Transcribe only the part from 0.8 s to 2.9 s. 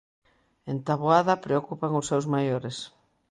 Taboada preocupan os seus maiores.